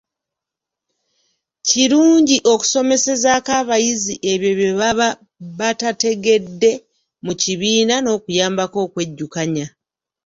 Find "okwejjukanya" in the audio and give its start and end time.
8.85-9.65